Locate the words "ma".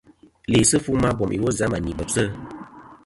1.01-1.09